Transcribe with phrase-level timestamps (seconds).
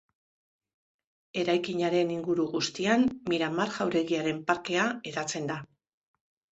[1.41, 5.65] Eraikinaren inguru guztian Miramar jauregiaren parkea hedatzen da.